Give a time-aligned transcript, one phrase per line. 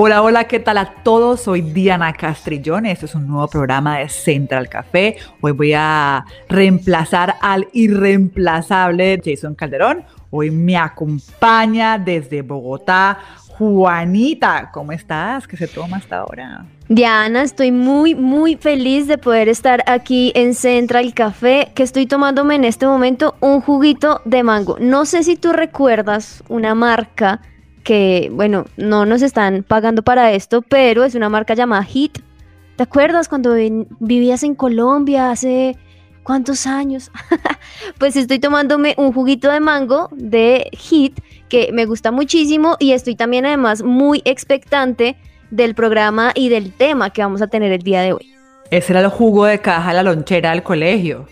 [0.00, 1.40] Hola, hola, ¿qué tal a todos?
[1.40, 2.86] Soy Diana Castrillón.
[2.86, 5.16] Este es un nuevo programa de Central Café.
[5.40, 10.04] Hoy voy a reemplazar al irreemplazable Jason Calderón.
[10.30, 14.70] Hoy me acompaña desde Bogotá Juanita.
[14.72, 15.48] ¿Cómo estás?
[15.48, 16.64] ¿Qué se toma hasta ahora?
[16.88, 22.54] Diana, estoy muy, muy feliz de poder estar aquí en Central Café, que estoy tomándome
[22.54, 24.76] en este momento un juguito de mango.
[24.78, 27.40] No sé si tú recuerdas una marca
[27.88, 32.18] que, bueno, no nos están pagando para esto, pero es una marca llamada Hit.
[32.76, 33.54] ¿Te acuerdas cuando
[33.98, 35.74] vivías en Colombia hace
[36.22, 37.10] cuántos años?
[37.98, 43.16] pues estoy tomándome un juguito de mango de Hit que me gusta muchísimo y estoy
[43.16, 45.16] también además muy expectante
[45.50, 48.34] del programa y del tema que vamos a tener el día de hoy.
[48.70, 51.26] Ese era el jugo de caja, la lonchera del colegio.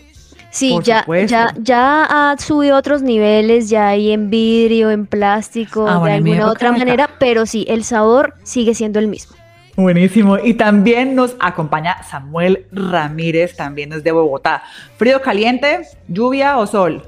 [0.49, 1.29] Sí, Por ya, supuesto.
[1.31, 5.99] ya, ya ha subido a otros niveles, ya hay en vidrio, en plástico, Ah, de
[5.99, 9.35] bueno, en mi alguna otra era manera, pero sí, el sabor sigue siendo el mismo.
[9.75, 10.39] Buenísimo.
[10.39, 14.63] Y también nos acompaña Samuel Ramírez, también desde Bogotá.
[14.97, 17.03] ¿Frío caliente, lluvia o sol?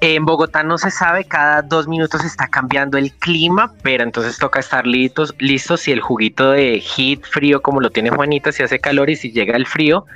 [0.00, 4.58] En Bogotá no se sabe, cada dos minutos está cambiando el clima, pero entonces toca
[4.60, 8.80] estar listos, listos si el juguito de hit frío como lo tiene Juanita, si hace
[8.80, 10.06] calor y si llega el frío,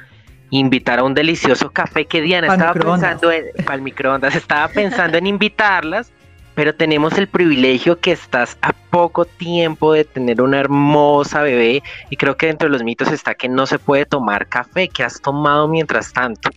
[0.50, 5.18] invitar a un delicioso café que Diana estaba pensando en, para el microondas, estaba pensando
[5.18, 6.12] en invitarlas,
[6.54, 12.16] pero tenemos el privilegio que estás a poco tiempo de tener una hermosa bebé y
[12.16, 15.20] creo que dentro de los mitos está que no se puede tomar café, que has
[15.20, 16.50] tomado mientras tanto.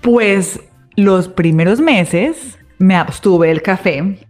[0.00, 0.60] Pues
[0.94, 4.25] los primeros meses me abstuve del café,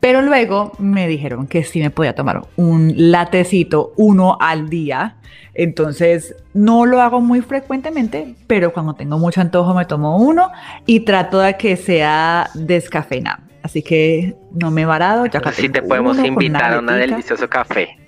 [0.00, 5.16] pero luego me dijeron que sí me podía tomar un latecito uno al día.
[5.52, 10.50] Entonces no lo hago muy frecuentemente, pero cuando tengo mucho antojo me tomo uno
[10.86, 13.42] y trato de que sea descafeinado.
[13.62, 17.48] Así que no me he varado, ya acá Así te podemos invitar a un delicioso
[17.48, 17.98] café.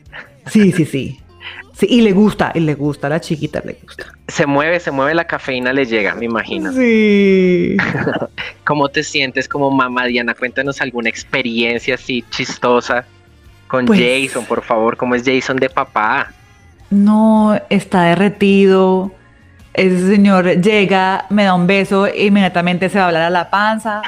[0.46, 1.20] Sí, sí, sí.
[1.74, 4.06] Sí, y le gusta, y le gusta, a la chiquita le gusta.
[4.28, 6.70] Se mueve, se mueve la cafeína, le llega, me imagino.
[6.72, 7.76] Sí.
[8.64, 10.34] ¿Cómo te sientes como mamá, Diana?
[10.34, 13.04] Cuéntanos alguna experiencia así chistosa
[13.68, 14.96] con Pues- Jason, por favor.
[14.96, 16.32] ¿Cómo es Jason de papá?
[16.90, 19.10] No, está derretido.
[19.72, 23.48] Ese señor llega, me da un beso, e inmediatamente se va a hablar a la
[23.48, 24.02] panza.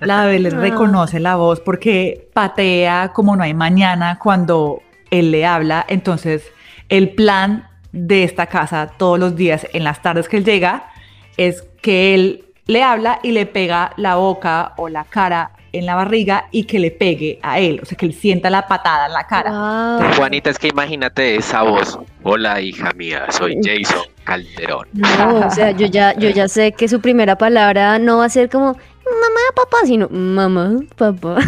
[0.00, 0.60] La bebé le Ah.
[0.60, 4.80] reconoce la voz porque patea como no hay mañana cuando
[5.10, 5.84] él le habla.
[5.88, 6.44] Entonces,
[6.88, 10.90] el plan de esta casa todos los días, en las tardes que él llega,
[11.36, 15.94] es que él le habla y le pega la boca o la cara en la
[15.94, 17.80] barriga y que le pegue a él.
[17.82, 19.50] O sea, que él sienta la patada en la cara.
[19.50, 20.14] Wow.
[20.16, 21.98] Juanita, es que imagínate esa voz.
[22.22, 24.88] Hola, hija mía, soy Jason Calderón.
[24.92, 28.28] No, o sea, yo ya, yo ya sé que su primera palabra no va a
[28.28, 28.76] ser como
[29.20, 31.38] mamá, papá, sino mamá, papá.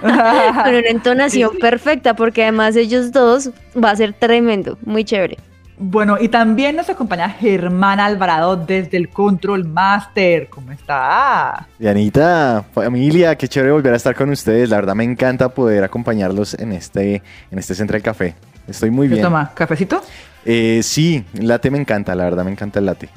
[0.64, 3.50] Con una entonación perfecta, porque además ellos dos
[3.82, 5.38] va a ser tremendo, muy chévere.
[5.84, 10.48] Bueno, y también nos acompaña Germán Alvarado desde el Control Master.
[10.48, 11.66] ¿Cómo está?
[11.78, 14.68] Dianita, familia, qué chévere volver a estar con ustedes.
[14.70, 18.36] La verdad me encanta poder acompañarlos en este, en este Central Café.
[18.68, 19.24] Estoy muy ¿Qué bien.
[19.24, 19.50] toma?
[19.54, 20.00] ¿Cafecito?
[20.44, 23.08] Eh, sí, el latte me encanta, la verdad me encanta el latte.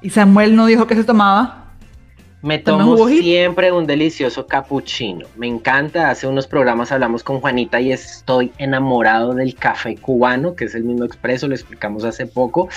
[0.00, 1.65] Y Samuel no dijo que se tomaba.
[2.46, 5.26] Me ¿Toma tomo siempre un delicioso cappuccino.
[5.36, 6.10] Me encanta.
[6.10, 10.84] Hace unos programas hablamos con Juanita y estoy enamorado del café cubano, que es el
[10.84, 12.68] mismo expreso, lo explicamos hace poco.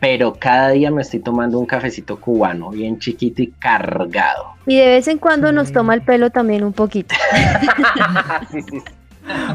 [0.00, 4.48] Pero cada día me estoy tomando un cafecito cubano, bien chiquito y cargado.
[4.66, 7.14] Y de vez en cuando nos toma el pelo también un poquito.
[8.50, 8.92] Sí, sí, sí.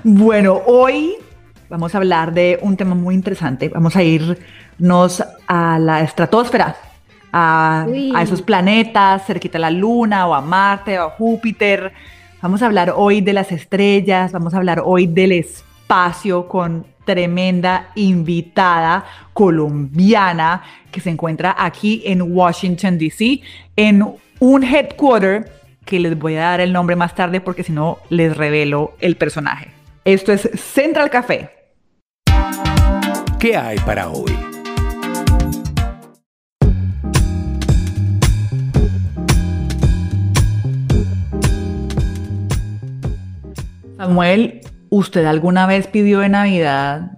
[0.03, 1.17] Bueno, hoy
[1.69, 3.69] vamos a hablar de un tema muy interesante.
[3.69, 6.75] Vamos a irnos a la estratosfera,
[7.31, 7.87] a,
[8.21, 11.93] esos planetas cerquita a la Luna o a Marte o a Júpiter.
[12.41, 17.89] Vamos a hablar hoy de las estrellas, vamos a hablar hoy del espacio con tremenda
[17.95, 23.41] invitada colombiana que se encuentra aquí en Washington, D.C.,
[23.75, 24.05] en
[24.39, 25.51] un headquarter
[25.85, 29.15] que les voy a dar el nombre más tarde porque si no les revelo el
[29.17, 29.71] personaje.
[30.05, 31.49] Esto es Central Café.
[33.39, 34.50] ¿Qué hay para hoy?
[44.01, 47.11] Samuel, ¿usted alguna vez pidió de Navidad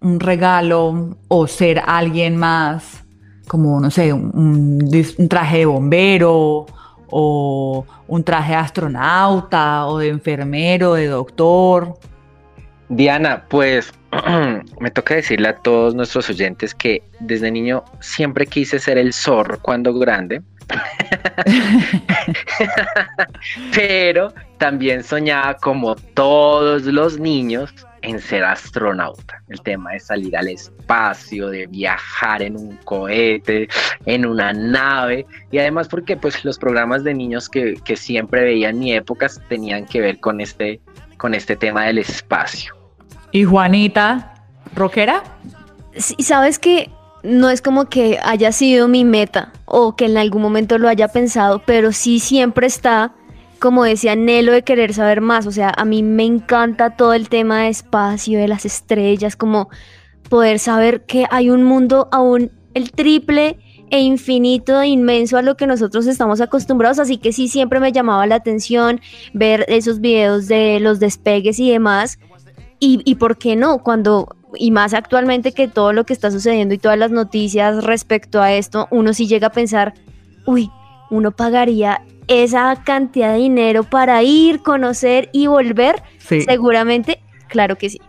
[0.00, 3.04] un regalo o ser alguien más,
[3.46, 4.80] como, no sé, un,
[5.28, 6.64] traje de bombero
[7.10, 11.98] o un traje de astronauta o de enfermero, de doctor?
[12.88, 13.92] Diana, pues
[14.80, 19.58] me toca decirle a todos nuestros oyentes que desde niño siempre quise ser el zorro
[19.60, 20.40] cuando grande.
[23.74, 29.42] Pero también soñaba como todos los niños en ser astronauta.
[29.48, 33.68] El tema de salir al espacio, de viajar en un cohete,
[34.06, 35.26] en una nave.
[35.50, 39.28] Y además porque pues los programas de niños que, que siempre veía en mi época
[39.48, 40.80] tenían que ver con este,
[41.16, 42.74] con este tema del espacio.
[43.32, 44.34] ¿Y Juanita,
[44.74, 45.22] rockera?
[45.96, 46.90] Sí, sabes que
[47.22, 51.08] no es como que haya sido mi meta o que en algún momento lo haya
[51.08, 53.14] pensado, pero sí siempre está
[53.60, 55.46] como decía, anhelo de querer saber más.
[55.46, 59.68] O sea, a mí me encanta todo el tema de espacio, de las estrellas, como
[60.28, 63.58] poder saber que hay un mundo aún el triple
[63.90, 67.92] e infinito e inmenso a lo que nosotros estamos acostumbrados, así que sí siempre me
[67.92, 69.00] llamaba la atención
[69.32, 72.18] ver esos videos de los despegues y demás.
[72.78, 76.74] Y, y por qué no, cuando, y más actualmente que todo lo que está sucediendo
[76.74, 79.94] y todas las noticias respecto a esto, uno sí llega a pensar,
[80.46, 80.70] uy,
[81.10, 86.02] uno pagaría esa cantidad de dinero para ir, conocer y volver?
[86.18, 88.00] Seguramente, claro que sí.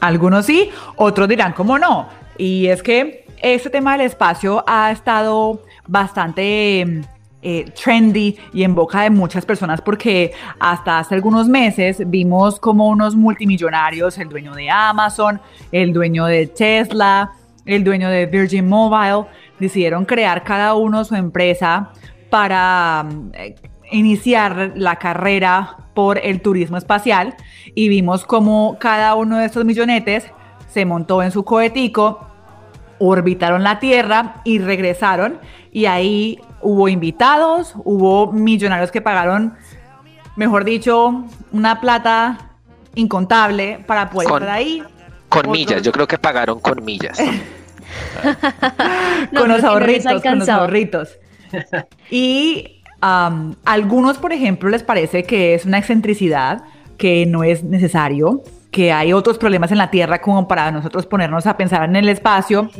[0.00, 2.08] Algunos sí, otros dirán cómo no.
[2.36, 7.02] Y es que este tema del espacio ha estado bastante
[7.42, 12.88] eh, trendy y en boca de muchas personas porque hasta hace algunos meses vimos como
[12.88, 15.40] unos multimillonarios, el dueño de Amazon,
[15.72, 17.32] el dueño de Tesla,
[17.66, 19.26] el dueño de Virgin Mobile,
[19.58, 21.90] decidieron crear cada uno su empresa
[22.30, 23.54] para eh,
[23.90, 27.34] iniciar la carrera por el turismo espacial.
[27.74, 30.26] Y vimos cómo cada uno de estos millonetes
[30.68, 32.26] se montó en su cohetico,
[32.98, 35.38] orbitaron la Tierra y regresaron
[35.72, 39.54] y ahí hubo invitados, hubo millonarios que pagaron,
[40.36, 42.50] mejor dicho, una plata
[42.94, 44.82] incontable para poder estar ahí.
[45.30, 47.18] Con millas, yo creo que pagaron con millas.
[49.36, 51.18] con los ahorritos, con los ahorritos.
[52.10, 56.64] y algunos, por ejemplo, les parece que es una excentricidad,
[56.98, 61.46] que no es necesario, que hay otros problemas en la Tierra como para nosotros ponernos
[61.46, 62.70] a pensar en el espacio,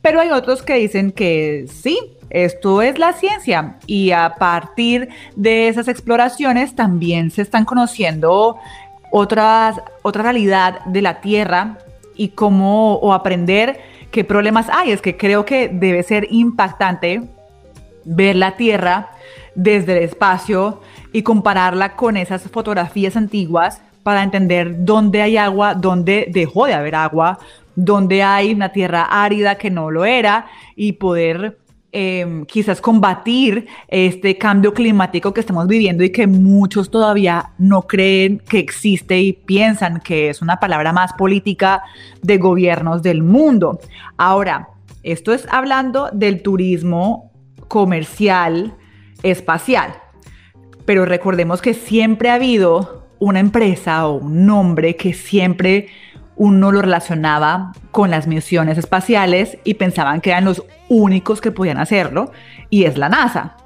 [0.00, 1.98] pero hay otros que dicen que sí,
[2.32, 8.56] esto es la ciencia y a partir de esas exploraciones también se están conociendo
[9.10, 11.78] otras, otra realidad de la Tierra
[12.16, 13.80] y cómo o aprender
[14.10, 14.92] qué problemas hay.
[14.92, 17.22] Es que creo que debe ser impactante
[18.04, 19.10] ver la Tierra
[19.54, 20.80] desde el espacio
[21.12, 26.94] y compararla con esas fotografías antiguas para entender dónde hay agua, dónde dejó de haber
[26.94, 27.38] agua,
[27.76, 31.58] dónde hay una tierra árida que no lo era y poder
[31.92, 38.42] em, quizás combatir este cambio climático que estamos viviendo y que muchos todavía no creen
[38.48, 41.82] que existe y piensan que es una palabra más política
[42.22, 43.78] de gobiernos del mundo.
[44.16, 44.68] Ahora,
[45.02, 47.30] esto es hablando del turismo
[47.68, 48.74] comercial
[49.22, 49.94] espacial.
[50.84, 55.88] Pero recordemos que siempre ha habido una empresa o un nombre que siempre
[56.36, 61.78] uno lo relacionaba con las misiones espaciales y pensaban que eran los únicos que podían
[61.78, 62.32] hacerlo,
[62.70, 63.56] y es la NASA.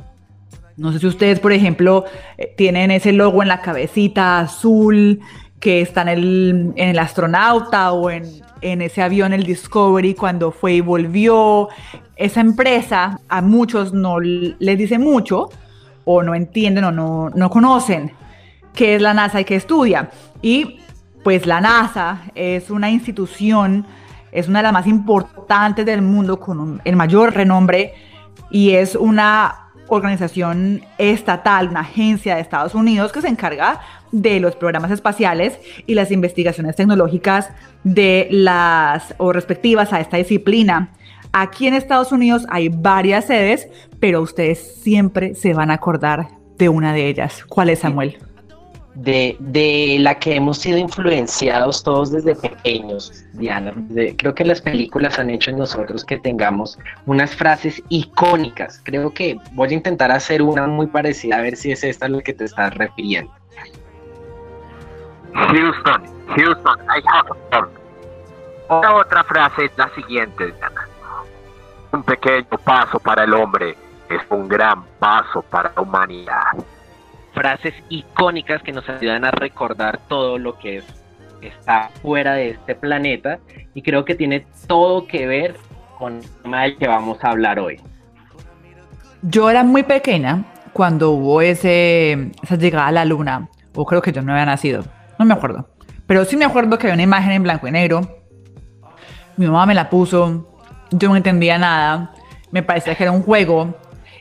[0.77, 2.05] No sé si ustedes, por ejemplo,
[2.39, 5.21] eh, tienen ese logo en la cabecita azul
[5.61, 8.25] que está en el, en el astronauta o en,
[8.61, 11.69] en ese avión, el Discovery, cuando fue y volvió,
[12.17, 15.49] esa empresa a muchos no les dice mucho
[16.05, 18.13] o no entienden o no, no conocen
[18.75, 20.11] qué es la NASA y qué estudia.
[20.43, 20.79] Y
[21.25, 23.85] pues la NASA es una institución,
[24.37, 27.95] es una de las más importantes del mundo con el mayor renombre
[28.51, 33.81] y es una organización estatal, una agencia de Estados Unidos que se encarga
[34.13, 37.51] de los programas espaciales y las investigaciones tecnológicas
[37.83, 40.91] de las o respectivas a esta disciplina.
[41.33, 43.69] Aquí en Estados Unidos hay varias sedes,
[44.01, 46.29] pero ustedes siempre se van a acordar
[46.59, 47.45] de una de ellas.
[47.49, 48.19] ¿Cuál es, Samuel?
[48.97, 53.75] De, de la que hemos sido influenciados todos desde pequeños, Diana.
[54.17, 58.81] creo que las películas han hecho en nosotros que tengamos unas frases icónicas.
[58.85, 62.21] Creo que voy a intentar hacer una muy parecida, a ver si es esta lo
[62.21, 63.31] que te estás refiriendo.
[65.35, 66.03] Houston,
[66.35, 70.89] Houston, I have a otra frase es la siguiente, Diana.
[71.93, 73.77] Un pequeño paso para el hombre
[74.09, 76.53] es un gran paso para la humanidad.
[77.37, 80.85] Frases icónicas que nos ayudan a recordar todo lo que es,
[81.43, 83.39] está fuera de este planeta
[83.75, 85.55] y creo que tiene todo que ver
[85.99, 87.79] con el tema del que vamos a hablar hoy.
[89.21, 94.13] Yo era muy pequeña cuando hubo ese, esa llegada a la luna, o creo que
[94.13, 94.85] yo no había nacido,
[95.19, 95.69] no me acuerdo.
[96.07, 98.01] Pero sí me acuerdo que había una imagen en blanco y negro.
[99.37, 100.49] Mi mamá me la puso,
[100.91, 102.15] yo no entendía nada,
[102.51, 103.77] me parecía que era un juego.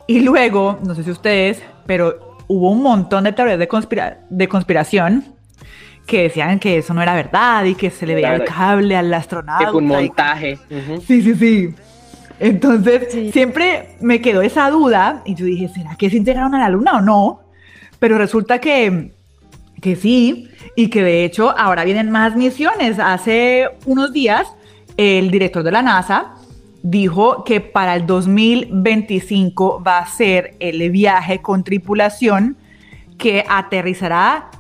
[0.06, 4.48] Y luego, no sé si ustedes, pero hubo un montón de teorías de, conspira de
[4.48, 5.26] conspiración
[6.06, 9.14] que decían que eso no era verdad y que se le veía el cable al
[9.14, 9.66] astronauta.
[9.66, 10.60] Que fue un montaje.
[11.08, 11.76] Sí, sí, sí.
[12.40, 16.70] Entonces, siempre me quedó esa duda y yo dije, ¿será que sí llegaron a la
[16.70, 17.42] luna o no?
[17.98, 19.14] Pero resulta que,
[19.82, 23.00] que sí y que de hecho ahora vienen más misiones.
[23.00, 24.48] Hace unos días,
[24.98, 26.36] el director de la NASA
[26.86, 32.58] dijo que para el 2025 va a ser el viaje con tripulación
[33.18, 34.52] que aterrizará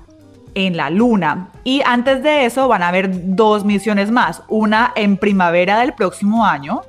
[0.55, 1.49] en la Luna.
[1.63, 4.41] Y antes de eso van a haber dos misiones más.
[4.47, 6.81] Una en primavera del próximo año,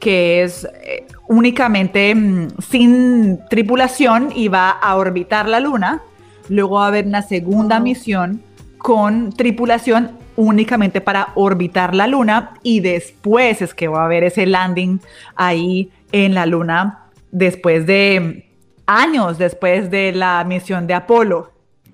[0.00, 6.02] que es eh, únicamente mm, sin tripulación y va a orbitar la Luna.
[6.50, 8.42] Luego va a haber una segunda misión
[8.76, 14.46] con tripulación únicamente para orbitar la Luna y después es que va a haber ese
[14.46, 15.00] landing
[15.36, 18.44] ahí en la Luna después de
[18.86, 21.50] años después de la misión de Apolo.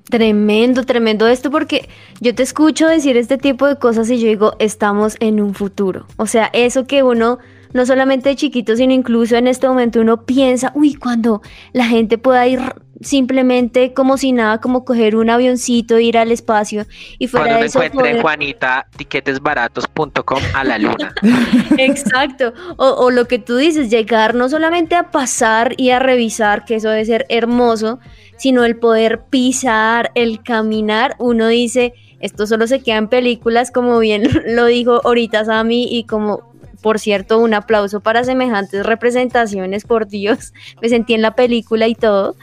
[0.08, 1.88] Tremendo, tremendo esto porque
[2.20, 6.06] yo te escucho decir este tipo de cosas y yo digo, estamos en un futuro.
[6.16, 7.38] O sea, eso que uno
[7.72, 12.18] no solamente de chiquito, sino incluso en este momento uno piensa, uy, cuando la gente
[12.18, 12.60] pueda ir
[13.00, 16.84] simplemente como si nada, como coger un avioncito, ir al espacio
[17.18, 21.14] y fuera Cuando de eso poder- Juanita, tiquetesbaratos.com a la luna.
[21.78, 26.64] Exacto, o, o lo que tú dices, llegar no solamente a pasar y a revisar,
[26.64, 28.00] que eso debe ser hermoso,
[28.36, 33.98] sino el poder pisar, el caminar, uno dice, esto solo se queda en películas, como
[33.98, 36.49] bien lo dijo ahorita Sammy, y como,
[36.82, 41.94] por cierto, un aplauso para semejantes representaciones, por Dios, me sentí en la película y
[41.94, 42.36] todo,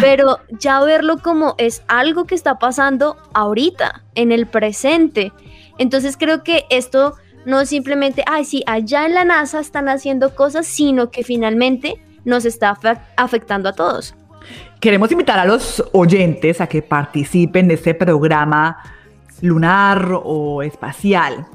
[0.00, 5.32] pero ya verlo como es algo que está pasando ahorita, en el presente.
[5.78, 7.14] Entonces creo que esto
[7.44, 12.00] no es simplemente, ay, sí, allá en la NASA están haciendo cosas, sino que finalmente
[12.24, 14.14] nos está afe- afectando a todos.
[14.80, 18.78] Queremos invitar a los oyentes a que participen de este programa
[19.40, 21.46] lunar o espacial.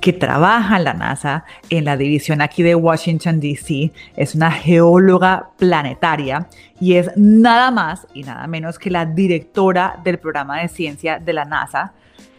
[0.00, 5.50] que trabaja en la NASA, en la división aquí de Washington, D.C., es una geóloga
[5.58, 6.48] planetaria
[6.80, 11.32] y es nada más y nada menos que la directora del programa de ciencia de
[11.32, 11.92] la NASA,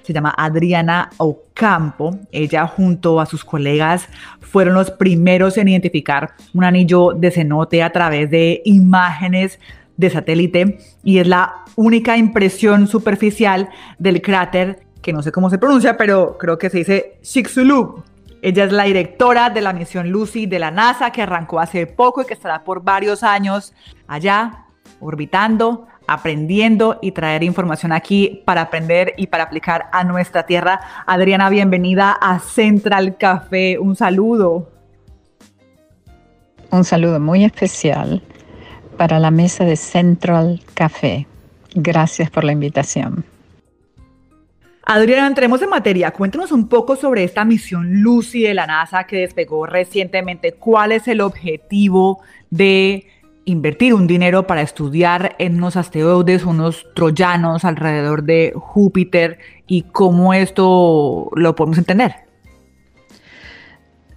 [0.08, 2.18] se llama Adriana Ocampo.
[2.32, 4.08] Ella junto a sus colegas
[4.40, 9.60] fueron los primeros en identificar un anillo de cenote a través de imágenes
[9.98, 15.58] de satélite y es la única impresión superficial del cráter que no sé cómo se
[15.58, 18.04] pronuncia, pero creo que se dice Chicxulub.
[18.42, 22.22] Ella es la directora de la misión Lucy de la NASA que arrancó hace poco
[22.22, 23.74] y que estará por varios años
[24.08, 24.66] allá
[25.00, 30.80] orbitando, aprendiendo y traer información aquí para aprender y para aplicar a nuestra tierra.
[31.06, 33.80] Adriana, bienvenida a Central Café.
[33.80, 34.72] Un saludo.
[36.70, 38.22] Un saludo muy especial
[38.98, 41.28] para la mesa de Central Café
[41.80, 43.24] Gracias por la invitación.
[44.84, 46.12] Adriana, entremos en materia.
[46.12, 50.54] Cuéntanos un poco sobre esta misión Lucy de la NASA que despegó recientemente.
[50.54, 53.06] ¿Cuál es el objetivo de
[53.46, 59.38] invertir un dinero para estudiar en unos asteroides, unos troyanos alrededor de Júpiter
[59.68, 62.27] y cómo esto lo podemos entender?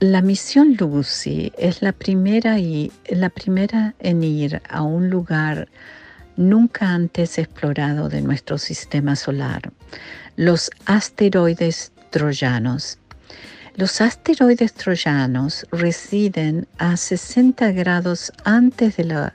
[0.01, 5.69] La misión Lucy es la primera y la primera en ir a un lugar
[6.37, 9.71] nunca antes explorado de nuestro sistema solar
[10.37, 12.99] los asteroides troyanos.
[13.77, 19.33] Los asteroides troyanos residen a 60 grados antes de,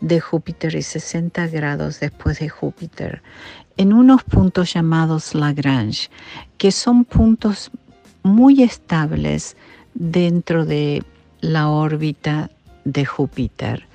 [0.00, 3.22] de Júpiter y 60 grados después de Júpiter,
[3.76, 6.10] en unos puntos llamados Lagrange,
[6.58, 7.70] que son puntos
[8.24, 9.56] muy estables
[9.94, 11.02] dentro de
[11.40, 12.50] la órbita
[12.84, 13.86] de Júpiter.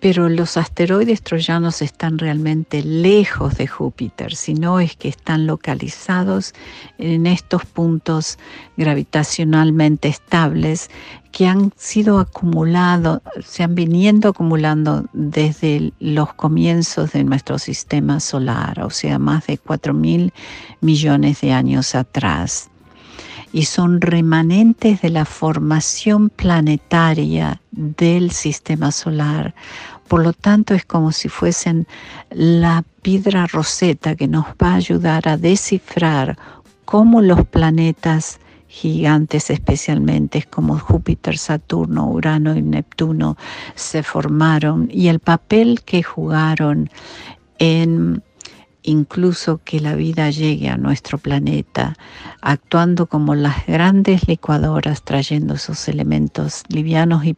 [0.00, 6.54] Pero los asteroides troyanos están realmente lejos de Júpiter, sino es que están localizados
[6.98, 8.38] en estos puntos
[8.76, 10.88] gravitacionalmente estables
[11.32, 18.80] que han sido acumulados, se han venido acumulando desde los comienzos de nuestro sistema solar,
[18.84, 20.32] o sea, más de 4 mil
[20.80, 22.70] millones de años atrás
[23.52, 29.54] y son remanentes de la formación planetaria del sistema solar.
[30.08, 31.86] Por lo tanto, es como si fuesen
[32.30, 36.38] la piedra roseta que nos va a ayudar a descifrar
[36.84, 43.36] cómo los planetas gigantes especialmente como Júpiter, Saturno, Urano y Neptuno
[43.74, 46.90] se formaron y el papel que jugaron
[47.58, 48.22] en
[48.88, 51.94] incluso que la vida llegue a nuestro planeta,
[52.40, 57.34] actuando como las grandes licuadoras, trayendo esos elementos livianos y,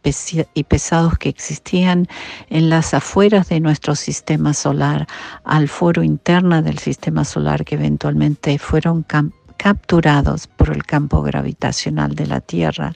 [0.63, 2.07] pesados que existían
[2.49, 5.07] en las afueras de nuestro sistema solar
[5.43, 9.05] al foro interno del sistema solar que eventualmente fueron
[9.57, 12.93] capturados por el campo gravitacional de la Tierra.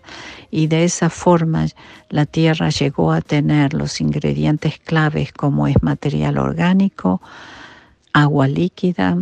[0.50, 1.68] Y de esa forma
[2.09, 7.22] la Tierra llegó a tener los ingredientes claves como es material orgánico,
[8.15, 9.17] agua líquida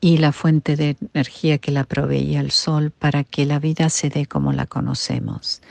[0.00, 4.10] y la fuente de energía que la proveía el sol para que la vida se
[4.10, 5.62] dé como la conocemos.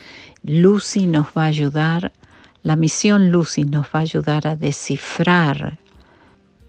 [0.43, 2.13] Lucy nos va a ayudar,
[2.63, 5.77] la misión Lucy nos va a ayudar a descifrar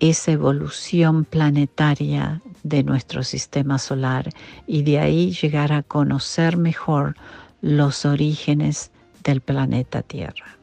[0.00, 4.30] esa evolución planetaria de nuestro sistema solar
[4.66, 7.14] y de ahí llegar a conocer mejor
[7.60, 8.90] los orígenes
[9.22, 10.58] del planeta Tierra.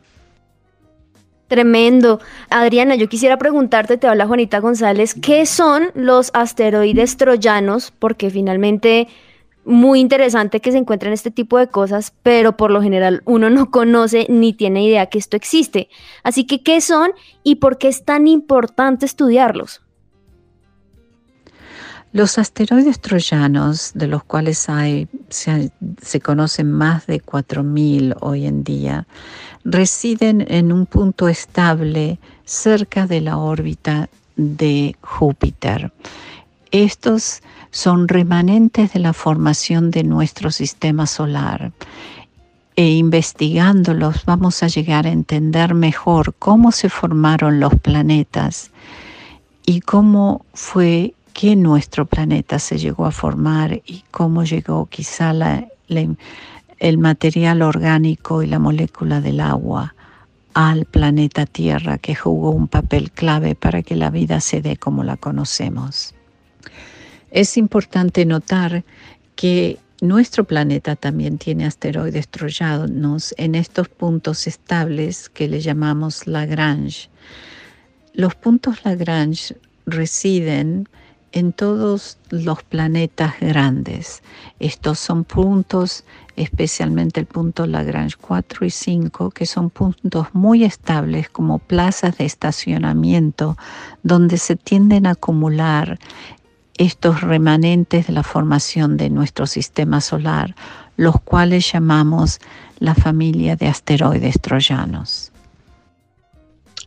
[1.48, 2.20] Tremendo.
[2.50, 7.92] Adriana, yo quisiera preguntarte, te habla Juanita González, ¿qué son los asteroides troyanos?
[7.92, 9.08] Porque finalmente
[9.64, 13.72] muy interesante que se encuentren este tipo de cosas, pero por lo general uno no
[13.72, 15.90] conoce ni tiene idea que esto existe.
[16.24, 17.12] Así que, ¿qué son
[17.44, 19.85] y por qué es tan importante estudiarlos?
[22.16, 25.70] Los asteroides troyanos, de los cuales hay, se,
[26.02, 29.06] se conocen más de 4.000 hoy en día,
[29.66, 35.92] residen en un punto estable cerca de la órbita de Júpiter.
[36.72, 41.74] Estos son remanentes de la formación de nuestro sistema solar
[42.78, 48.72] e investigándolos vamos a llegar a entender mejor cómo se formaron los planetas
[49.66, 55.34] y cómo fue que nuestro planeta se llegó a formar y cómo llegó quizá
[56.80, 59.94] el material orgánico y la molécula del agua
[60.54, 65.04] al planeta Tierra que jugó un papel clave para que la vida se dé como
[65.04, 66.16] la conocemos.
[67.32, 68.86] Es importante notar
[69.36, 77.10] que nuestro planeta también tiene asteroides troyanos en estos puntos estables que le llamamos Lagrange.
[78.14, 80.88] Los puntos Lagrange residen
[81.36, 84.24] en todos los planetas grandes.
[84.60, 86.06] Estos son puntos,
[86.38, 92.26] especialmente el punto Lagrange 4 y 5, que son puntos muy estables como plazas de
[92.26, 93.58] estacionamiento
[94.02, 96.00] donde se tienden a acumular
[96.78, 100.56] estos remanentes de la formación de nuestro sistema solar,
[100.96, 102.40] los cuales llamamos
[102.80, 105.34] la familia de asteroides troyanos.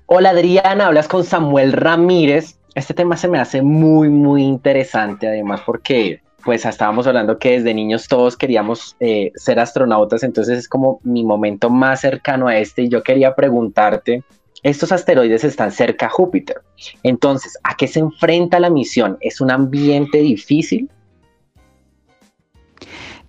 [0.07, 5.61] Hola Adriana, hablas con Samuel Ramírez este tema se me hace muy, muy interesante, además
[5.65, 11.01] porque pues estábamos hablando que desde niños todos queríamos eh, ser astronautas, entonces es como
[11.03, 14.23] mi momento más cercano a este y yo quería preguntarte,
[14.63, 16.59] estos asteroides están cerca a Júpiter,
[17.03, 19.19] entonces, ¿a qué se enfrenta la misión?
[19.21, 20.89] ¿Es un ambiente difícil?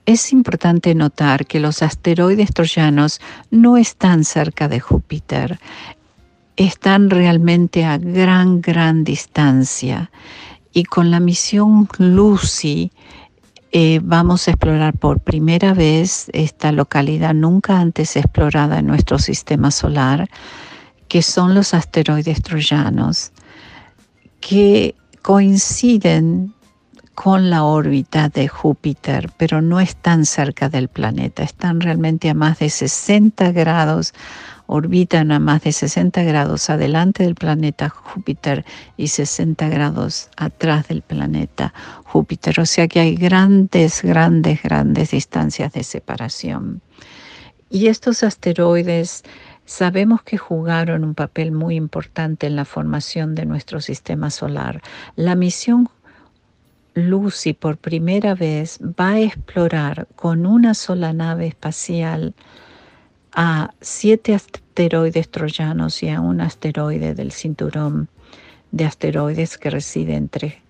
[0.05, 5.59] Es importante notar que los asteroides troyanos no están cerca de Júpiter
[6.59, 10.11] están realmente a gran, gran distancia.
[10.73, 12.91] Y con la misión Lucy
[13.71, 19.71] eh, vamos a explorar por primera vez esta localidad nunca antes explorada en nuestro sistema
[19.71, 20.29] solar,
[21.07, 23.31] que son los asteroides troyanos,
[24.41, 26.53] que coinciden
[27.15, 32.59] con la órbita de Júpiter, pero no están cerca del planeta, están realmente a más
[32.59, 34.13] de 60 grados,
[34.71, 38.65] orbitan a más de 60 grados adelante del planeta Júpiter
[38.97, 45.73] y 60 grados atrás del planeta Júpiter, o sea que hay grandes, grandes, grandes distancias
[45.73, 46.81] de separación.
[47.71, 49.23] Y estos asteroides
[49.65, 54.83] sabemos que jugaron un papel muy importante en la formación de nuestro sistema solar.
[55.15, 55.89] La misión
[56.93, 62.35] Lucy por primera vez va a explorar con una sola nave espacial
[63.33, 68.09] a siete asteroides troyanos y a un asteroide del cinturón
[68.71, 70.61] de asteroides que reside entre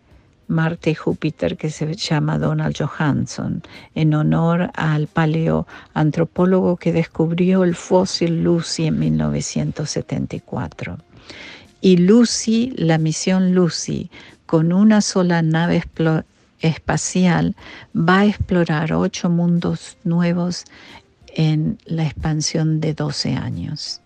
[0.47, 3.61] Marte y Júpiter que se llama Donald Johansson
[3.93, 10.97] en honor al paleoantropólogo que descubrió el fósil Lucy en 1974.
[11.81, 14.09] Y Lucy, la misión Lucy,
[14.47, 15.83] con una sola nave
[16.61, 17.55] espacial
[17.95, 20.65] va a explorar ocho mundos nuevos
[21.35, 24.01] en la expansión de 12 años.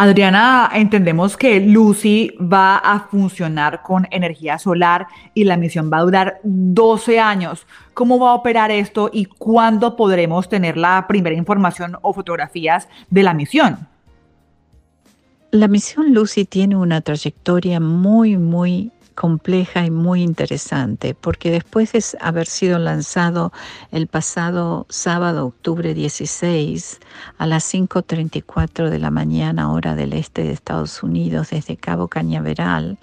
[0.00, 6.02] Adriana, entendemos que Lucy va a funcionar con energía solar y la misión va a
[6.02, 7.66] durar 12 años.
[7.94, 13.24] ¿Cómo va a operar esto y cuándo podremos tener la primera información o fotografías de
[13.24, 13.88] la misión?
[15.50, 22.04] La misión Lucy tiene una trayectoria muy, muy compleja y muy interesante, porque después de
[22.20, 23.52] haber sido lanzado
[23.90, 27.00] el pasado sábado, octubre 16,
[27.36, 32.96] a las 5.34 de la mañana, hora del este de Estados Unidos, desde Cabo Cañaveral,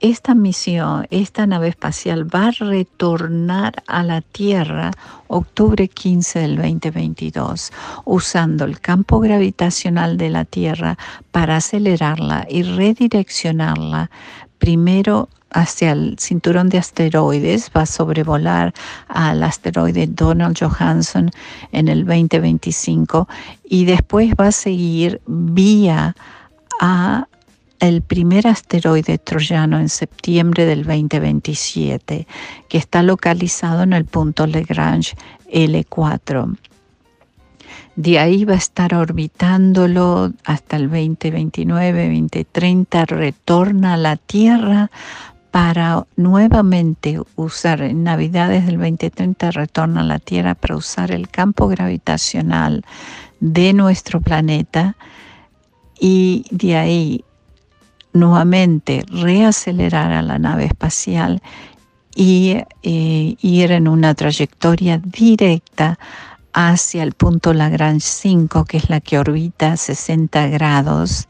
[0.00, 4.90] esta misión, esta nave espacial va a retornar a la Tierra
[5.28, 7.72] octubre 15 del 2022,
[8.04, 10.98] usando el campo gravitacional de la Tierra
[11.30, 14.10] para acelerarla y redireccionarla
[14.58, 18.74] primero hacia el cinturón de asteroides, va a sobrevolar
[19.08, 21.30] al asteroide Donald Johansson
[21.72, 23.28] en el 2025
[23.64, 26.16] y después va a seguir vía
[26.80, 27.28] a
[27.78, 32.26] el primer asteroide troyano en septiembre del 2027,
[32.68, 35.16] que está localizado en el punto Lagrange
[35.52, 36.56] L4.
[37.96, 44.90] De ahí va a estar orbitándolo hasta el 2029, 2030, retorna a la Tierra
[45.52, 51.68] para nuevamente usar en Navidades del 2030, retorna a la Tierra para usar el campo
[51.68, 52.84] gravitacional
[53.38, 54.96] de nuestro planeta
[56.00, 57.24] y de ahí
[58.12, 61.40] nuevamente reacelerar a la nave espacial
[62.16, 65.98] y eh, ir en una trayectoria directa
[66.54, 71.28] hacia el punto Lagrange 5, que es la que orbita 60 grados,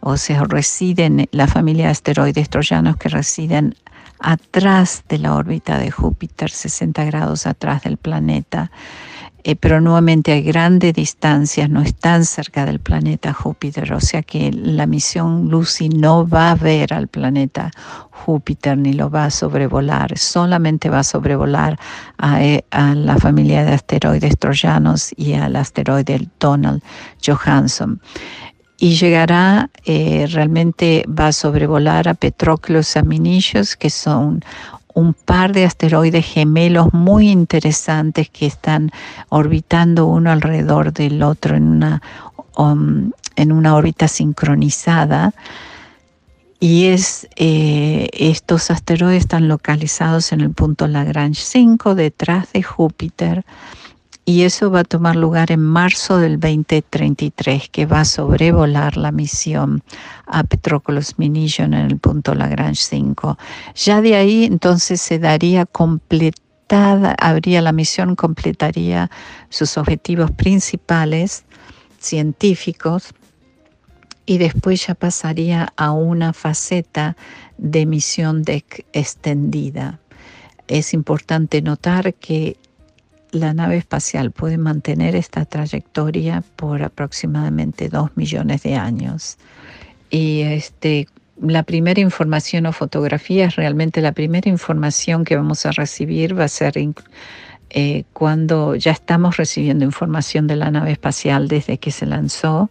[0.00, 3.74] o sea, residen la familia de asteroides troyanos que residen
[4.18, 8.70] atrás de la órbita de Júpiter, 60 grados atrás del planeta.
[9.48, 14.50] Eh, pero nuevamente hay grandes distancias, no están cerca del planeta Júpiter, o sea que
[14.52, 17.70] la misión Lucy no va a ver al planeta
[18.10, 21.78] Júpiter ni lo va a sobrevolar, solamente va a sobrevolar
[22.18, 26.82] a, eh, la familia de asteroides troyanos y al asteroide Donald
[27.24, 28.00] Johansson.
[28.78, 34.44] Y llegará, eh, realmente va a sobrevolar a Petroclos Aminicios, que son
[34.96, 38.90] un par de asteroides gemelos muy interesantes que están
[39.28, 42.00] orbitando uno alrededor del otro en una,
[42.56, 45.34] um, en una órbita sincronizada.
[46.60, 53.44] Y es, eh, estos asteroides están localizados en el punto Lagrange 5, detrás de Júpiter
[54.28, 59.12] y eso va a tomar lugar en marzo del 2033, que va a sobrevolar la
[59.12, 59.84] misión
[60.26, 63.38] a Petrocolos Minillon en el punto Lagrange 5.
[63.76, 69.12] Ya de ahí entonces se daría completada, habría la misión, completaría
[69.48, 71.44] sus objetivos principales
[72.00, 73.14] científicos
[74.26, 77.16] y después ya pasaría a una faceta
[77.58, 78.42] de misión
[78.92, 80.00] extendida.
[80.66, 82.56] Es importante notar que
[83.36, 89.38] la nave espacial puede mantener esta trayectoria por aproximadamente dos millones de años.
[90.10, 91.08] Y este,
[91.40, 96.44] la primera información o fotografía es realmente la primera información que vamos a recibir, va
[96.44, 96.74] a ser
[97.70, 102.70] eh, cuando ya estamos recibiendo información de la nave espacial desde que se lanzó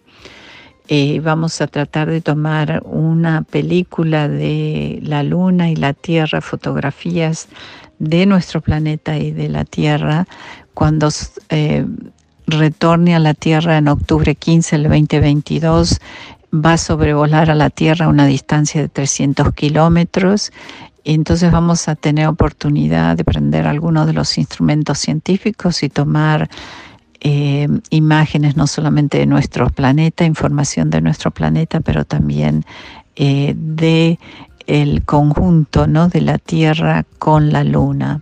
[0.88, 7.48] Eh, vamos a tratar de tomar una película de la Luna y la Tierra, fotografías
[7.98, 10.28] de nuestro planeta y de la Tierra,
[10.76, 11.10] cuando
[11.50, 11.86] eh,
[12.46, 16.00] retorne a la Tierra en octubre 15 del 2022,
[16.54, 20.52] va a sobrevolar a la Tierra a una distancia de 300 kilómetros.
[21.04, 26.50] Entonces vamos a tener oportunidad de prender algunos de los instrumentos científicos y tomar
[27.22, 32.66] eh, imágenes no solamente de nuestro planeta, información de nuestro planeta, pero también
[33.16, 34.20] eh, de
[34.68, 36.10] el conjunto ¿no?
[36.10, 38.22] de la Tierra con la Luna.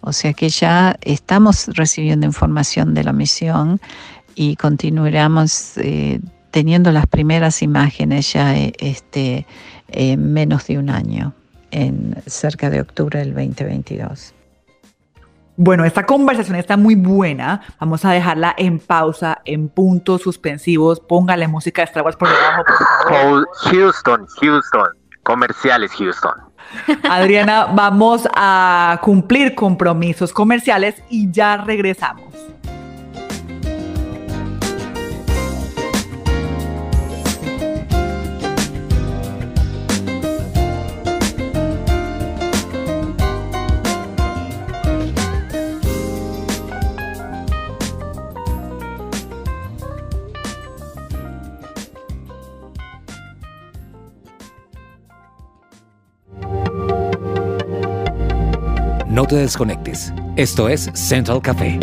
[0.00, 3.80] O sea que ya estamos recibiendo información de la misión
[4.34, 6.20] y continuaremos eh,
[6.50, 9.46] teniendo las primeras imágenes ya eh, este,
[9.88, 11.34] en menos de un año,
[11.70, 14.34] en cerca de octubre del 2022.
[15.60, 17.62] Bueno, esta conversación está muy buena.
[17.80, 21.00] Vamos a dejarla en pausa, en puntos suspensivos.
[21.00, 23.48] Póngale música de Star Wars por debajo, por favor.
[23.64, 24.88] Houston, Houston.
[25.24, 26.34] Comerciales, Houston.
[27.10, 32.32] Adriana, vamos a cumplir compromisos comerciales y ya regresamos.
[59.18, 60.12] No te desconectes.
[60.36, 61.80] Esto es Central Café.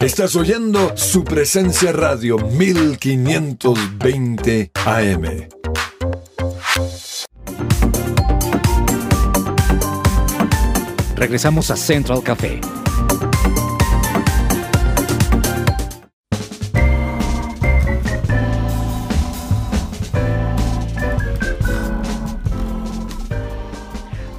[0.00, 5.48] Estás oyendo su presencia radio 1520 AM.
[11.16, 12.60] Regresamos a Central Café.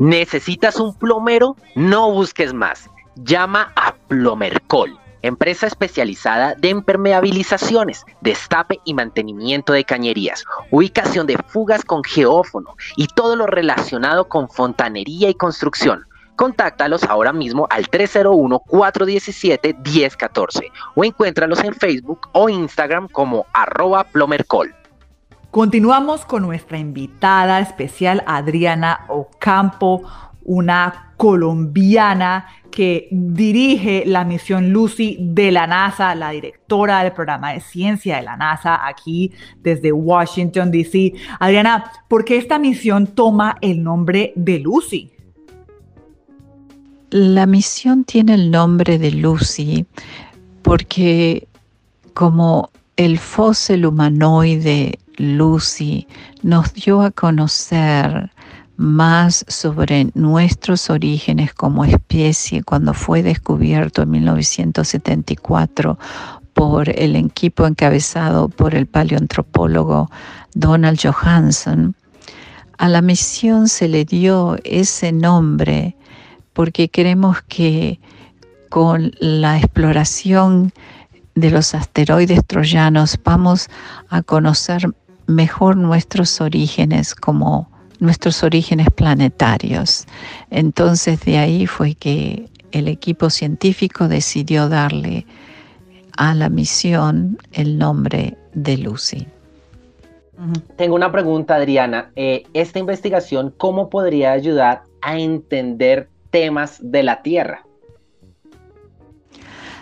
[0.00, 1.54] ¿Necesitas un plomero?
[1.76, 2.90] No busques más.
[3.16, 11.82] Llama a Plomercol, empresa especializada de impermeabilizaciones, destape y mantenimiento de cañerías, ubicación de fugas
[11.82, 16.04] con geófono y todo lo relacionado con fontanería y construcción.
[16.36, 24.74] Contáctalos ahora mismo al 301-417-1014 o encuéntralos en Facebook o Instagram como arroba plomercol.
[25.50, 30.02] Continuamos con nuestra invitada especial Adriana Ocampo,
[30.46, 37.60] una colombiana que dirige la misión Lucy de la NASA, la directora del programa de
[37.60, 39.32] ciencia de la NASA aquí
[39.62, 41.14] desde Washington, D.C.
[41.40, 45.10] Adriana, ¿por qué esta misión toma el nombre de Lucy?
[47.10, 49.86] La misión tiene el nombre de Lucy
[50.62, 51.48] porque
[52.12, 56.06] como el fósil humanoide Lucy
[56.42, 58.30] nos dio a conocer
[58.76, 65.98] más sobre nuestros orígenes como especie cuando fue descubierto en 1974
[66.52, 70.10] por el equipo encabezado por el paleoantropólogo
[70.54, 71.94] Donald Johansson,
[72.78, 75.96] a la misión se le dio ese nombre
[76.52, 78.00] porque queremos que
[78.70, 80.72] con la exploración
[81.34, 83.68] de los asteroides troyanos vamos
[84.08, 84.90] a conocer
[85.26, 90.06] mejor nuestros orígenes como nuestros orígenes planetarios.
[90.50, 95.26] Entonces de ahí fue que el equipo científico decidió darle
[96.16, 99.26] a la misión el nombre de Lucy.
[100.76, 102.10] Tengo una pregunta, Adriana.
[102.14, 107.65] Eh, esta investigación, ¿cómo podría ayudar a entender temas de la Tierra?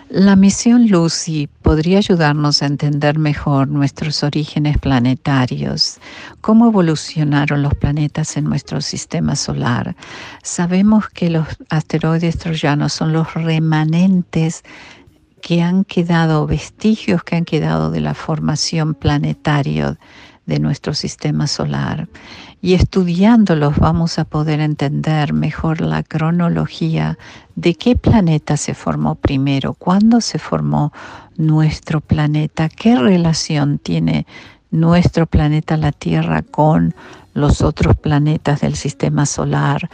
[0.09, 5.97] La misión Lucy podría ayudarnos a entender mejor nuestros orígenes planetarios,
[6.41, 9.95] cómo evolucionaron los planetas en nuestro sistema solar.
[10.43, 14.63] Sabemos que los asteroides troyanos son los remanentes
[15.41, 19.97] que han quedado, vestigios que han quedado de la formación planetaria
[20.45, 22.07] de nuestro sistema solar.
[22.65, 27.19] Y estudiándolos vamos a poder entender mejor la cronología
[27.55, 30.91] de qué planeta se formó primero, cuándo se formó
[31.37, 34.25] nuestro planeta, qué relación tiene
[34.71, 36.95] nuestro planeta la Tierra con
[37.35, 39.87] los otros planetas del sistema solar,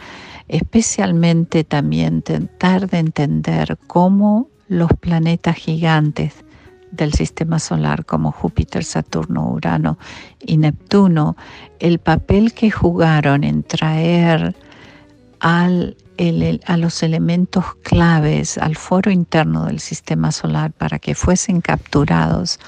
[0.48, 6.42] especialmente también tratar de entender cómo los planetas gigantes
[6.92, 9.98] del sistema solar como Júpiter, Saturno, Urano
[10.38, 11.36] y Neptuno,
[11.80, 14.54] el papel que jugaron en traer
[15.40, 15.96] al,
[16.66, 22.60] a los elementos claves al foro interno del sistema solar para que fuesen capturados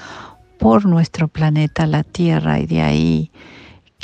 [0.59, 3.31] por nuestro planeta, la Tierra, y de ahí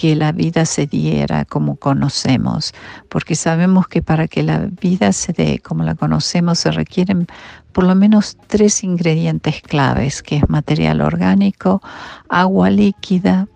[0.01, 2.73] que la vida se diera como conocemos,
[3.07, 7.27] porque sabemos que para que la vida se dé como la conocemos se requieren
[7.71, 11.83] por lo menos tres ingredientes claves, que es material orgánico,
[12.29, 13.47] agua líquida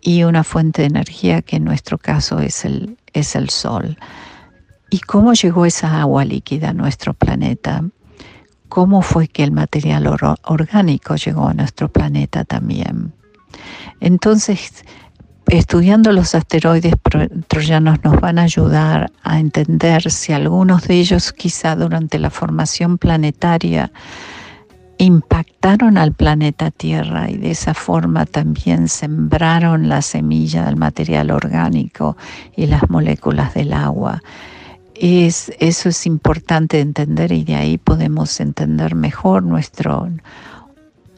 [0.00, 3.98] y una fuente de energía que en nuestro caso es el, es el sol.
[4.90, 7.82] ¿Y cómo llegó esa agua líquida a nuestro planeta?
[8.68, 10.06] ¿Cómo fue que el material
[10.44, 13.12] orgánico llegó a nuestro planeta también?
[13.98, 14.84] Entonces,
[15.48, 16.94] estudiando los asteroides
[17.46, 22.98] troyanos nos van a ayudar a entender si algunos de ellos quizá durante la formación
[22.98, 23.90] planetaria
[24.98, 32.16] impactaron al planeta Tierra y de esa forma también sembraron la semilla del material orgánico
[32.56, 34.22] y las moléculas del agua.
[34.94, 40.08] Es, eso es importante entender y de ahí podemos entender mejor nuestro,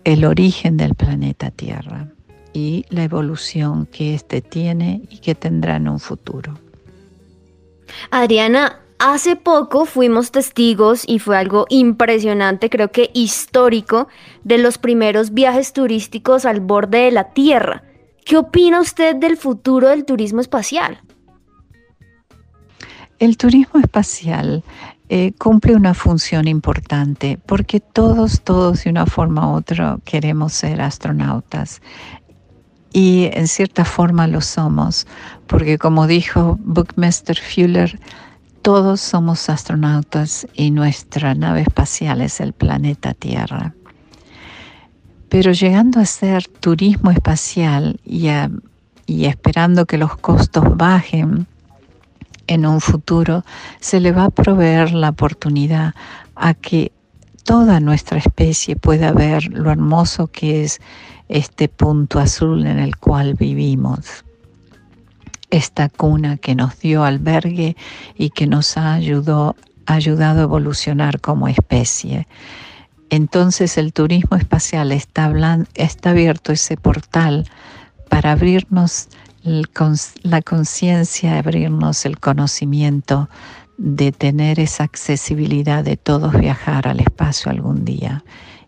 [0.04, 2.06] el origen del planeta Tierra
[2.52, 6.58] y la evolución que éste tiene y que tendrá en un futuro.
[8.10, 14.08] Adriana, hace poco fuimos testigos y fue algo impresionante, creo que histórico,
[14.44, 17.84] de los primeros viajes turísticos al borde de la Tierra.
[18.24, 21.00] ¿Qué opina usted del futuro del turismo espacial?
[23.18, 24.62] El turismo espacial
[25.08, 30.80] eh, cumple una función importante porque todos, todos de una forma u otra queremos ser
[30.80, 31.82] astronautas
[32.92, 35.06] y en cierta forma lo somos,
[35.46, 37.98] porque como dijo Buckminster Fuller,
[38.62, 43.74] todos somos astronautas y nuestra nave espacial es el planeta Tierra.
[45.28, 48.28] Pero llegando a ser turismo espacial y,
[49.06, 51.46] y esperando que los costos bajen
[52.48, 53.44] en un futuro,
[53.78, 55.94] se le va a proveer la oportunidad
[56.34, 56.90] a que
[57.50, 60.80] toda nuestra especie pueda ver lo hermoso que es
[61.28, 64.24] este punto azul en el cual vivimos,
[65.50, 67.76] esta cuna que nos dio albergue
[68.16, 72.28] y que nos ha ayudado a evolucionar como especie.
[73.08, 75.32] Entonces el turismo espacial está,
[75.74, 77.50] está abierto ese portal
[78.08, 79.08] para abrirnos
[79.42, 83.28] la conciencia, abrirnos el conocimiento
[83.82, 88.22] de tener esa accesibilidad de todos viajar al espacio algún día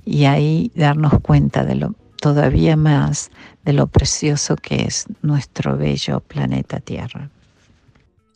[0.07, 3.31] y ahí darnos cuenta de lo todavía más
[3.65, 7.32] de lo precioso que es nuestro bello planeta Tierra.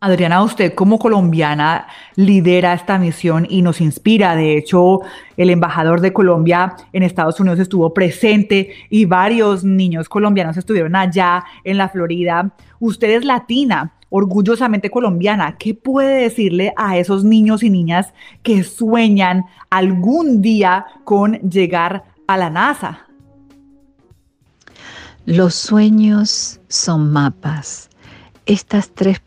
[0.00, 4.36] Adriana, usted como colombiana lidera esta misión y nos inspira.
[4.36, 5.00] De hecho,
[5.36, 11.44] el embajador de Colombia en Estados Unidos estuvo presente y varios niños colombianos estuvieron allá
[11.64, 12.52] en la Florida.
[12.78, 15.56] Usted es latina, orgullosamente colombiana.
[15.56, 22.36] ¿Qué puede decirle a esos niños y niñas que sueñan algún día con llegar a
[22.36, 23.06] la NASA?
[25.24, 27.88] Los sueños son mapas.
[28.44, 29.20] Estas tres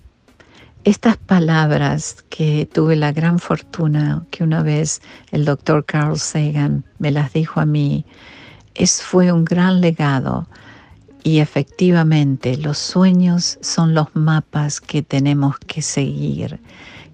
[0.90, 7.12] estas palabras que tuve la gran fortuna que una vez el doctor Carl Sagan me
[7.12, 8.08] las dijo a mí,
[8.74, 10.48] es, fue un gran legado
[11.24, 16.60] y efectivamente los sueños son los mapas que tenemos que seguir,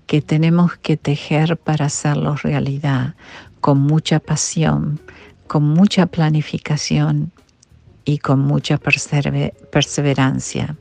[0.08, 3.16] que tenemos que tejer para hacerlos realidad,
[3.60, 5.02] con mucha pasión,
[5.48, 7.34] con mucha planificación
[8.06, 10.78] y con mucha perseverancia.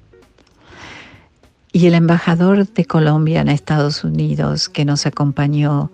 [1.74, 5.90] Y el embajador de Colombia en Estados Unidos que nos acompañó,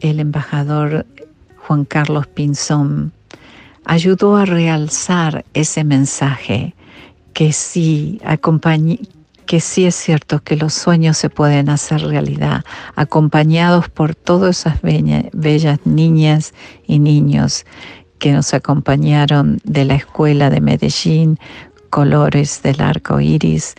[0.00, 1.06] el embajador
[1.56, 3.12] Juan Carlos Pinzón,
[3.86, 6.74] ayudó a realzar ese mensaje
[7.32, 8.20] que sí,
[9.46, 12.62] que sí es cierto que los sueños se pueden hacer realidad,
[12.94, 16.52] acompañados por todas esas bellas niñas
[16.86, 17.64] y niños
[18.18, 21.38] que nos acompañaron de la escuela de Medellín,
[21.88, 23.76] Colores del Arco Iris,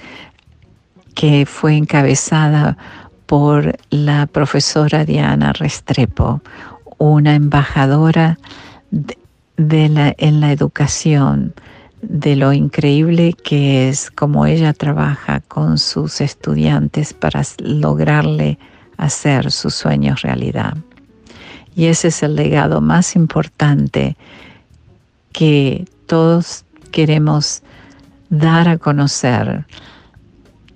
[1.18, 2.78] que fue encabezada
[3.26, 6.41] por la profesora Diana Restrepo,
[6.99, 8.38] una embajadora
[8.91, 11.55] de, la, en la educación,
[12.03, 18.59] de lo increíble que es como ella trabaja con sus estudiantes para lograrle
[18.97, 20.78] hacer sus sueños realidad.
[21.76, 24.15] Y ese es el legado más importante
[25.32, 27.63] que todos queremos
[28.30, 29.65] dar a conocer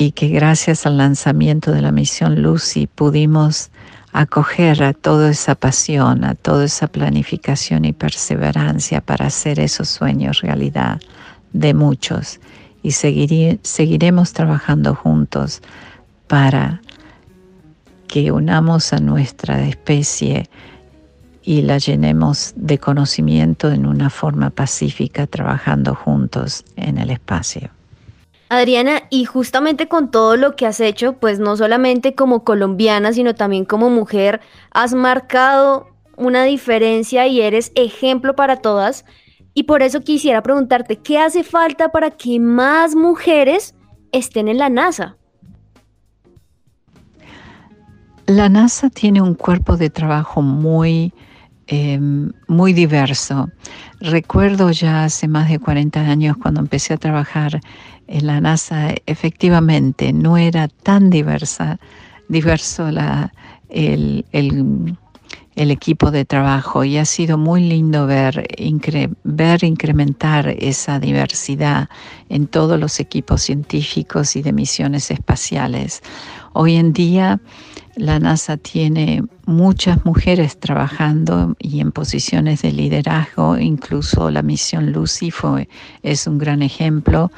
[0.01, 3.69] y que gracias al lanzamiento de la misión Lucy pudimos
[4.13, 10.41] acoger a toda esa pasión, a toda esa planificación y perseverancia para hacer esos sueños
[10.41, 10.99] realidad
[11.53, 12.39] de muchos.
[12.81, 15.61] Y seguiremos trabajando juntos
[16.25, 16.81] para
[18.07, 20.49] que unamos a nuestra especie
[21.43, 27.69] y la llenemos de conocimiento en una forma pacífica, trabajando juntos en el espacio.
[28.53, 33.33] Adriana, y justamente con todo lo que has hecho, pues no solamente como colombiana, sino
[33.33, 34.41] también como mujer,
[34.71, 35.87] has marcado
[36.17, 39.05] una diferencia y eres ejemplo para todas.
[39.53, 43.73] Y por eso quisiera preguntarte, ¿qué hace falta para que más mujeres
[44.11, 45.15] estén en la NASA?
[48.25, 51.13] La NASA tiene un cuerpo de trabajo muy,
[51.67, 53.49] em, muy diverso.
[54.01, 57.61] Recuerdo ya hace más de 40 años cuando empecé a trabajar
[58.11, 61.79] en la NASA efectivamente no era tan diversa,
[62.27, 62.89] diverso
[63.69, 64.25] el,
[65.55, 66.83] equipo de trabajo.
[66.83, 68.45] Y ha sido muy lindo ver,
[69.23, 71.87] ver incrementar esa diversidad
[72.27, 76.01] en todos los equipos científicos y de misiones espaciales.
[76.51, 77.39] Hoy en día
[77.95, 85.31] la NASA tiene muchas mujeres trabajando y en posiciones de liderazgo, incluso la misión Lucy
[86.03, 87.31] es un gran ejemplo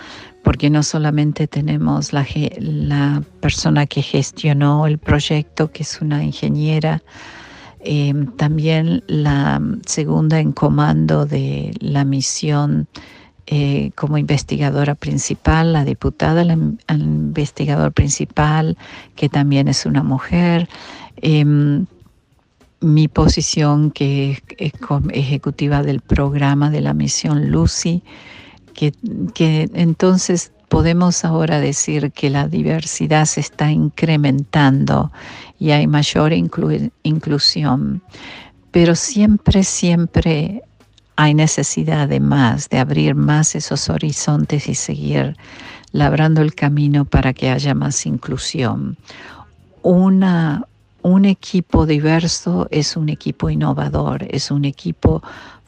[0.44, 2.26] porque no solamente tenemos la,
[2.60, 7.02] la persona que gestionó el proyecto, que es una ingeniera,
[7.80, 12.88] em, también la segunda en comando de la misión
[13.46, 18.78] eh, como investigadora principal, la diputada, el investigador principal,
[19.16, 20.70] que también es una mujer.
[21.18, 21.86] Em,
[22.80, 24.74] mi posición que es
[25.12, 28.04] ejecutiva del programa de la misión Lucy,
[28.74, 28.94] que,
[29.74, 35.12] entonces podemos ahora decir que la diversidad se está incrementando
[35.60, 38.02] y hay mayor inclusión,
[38.72, 40.64] pero siempre, siempre
[41.16, 45.38] hay necesidad de más, de abrir más esos horizontes y seguir
[45.92, 48.98] labrando el camino para que haya más inclusión.
[49.84, 55.22] Un equipo diverso es un equipo innovador, es un equipo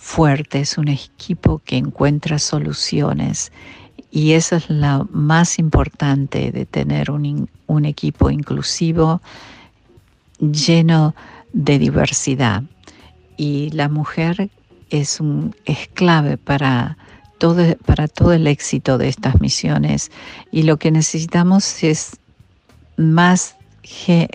[0.06, 3.52] fuerte, es un equipo que encuentra soluciones
[4.12, 9.20] y eso es lo más importante de tener un, un equipo inclusivo
[10.40, 11.16] lleno
[11.54, 12.62] de diversidad.
[13.36, 14.52] Y la mujer
[14.92, 16.98] es, un, es clave para
[17.40, 20.12] todo, para todo el éxito de estas misiones
[20.52, 22.18] y lo que necesitamos es
[22.96, 23.56] más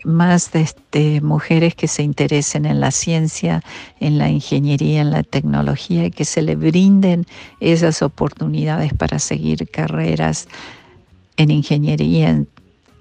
[0.05, 3.63] más este, mujeres que se interesen en la ciencia,
[3.99, 7.27] en la ingeniería, en la tecnología y que se le brinden
[7.61, 10.49] esas oportunidades para seguir carreras
[11.37, 12.45] en ingeniería,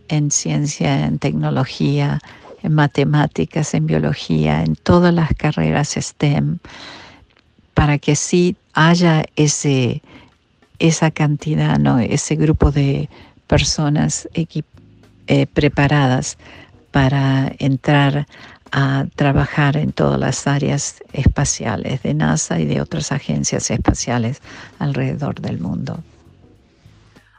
[0.07, 2.19] en, ciencia, en tecnología,
[2.63, 6.59] en matemáticas, en biología, en todas las carreras STEM,
[7.73, 10.01] para que sí haya ese,
[10.79, 11.99] esa cantidad, ¿no?
[11.99, 13.09] ese grupo de
[13.47, 14.68] personas equipadas
[15.29, 16.37] eh, preparadas
[16.91, 18.25] para entrar
[18.71, 24.41] a trabajar en todas las áreas espaciales de NASA y de otras agencias espaciales
[24.79, 25.99] alrededor del mundo.